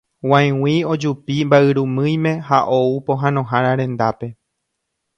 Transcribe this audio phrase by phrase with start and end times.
[0.29, 4.27] g̃uaig̃ui ojupi mba'yrumýime ha ou pohãnohára rendápe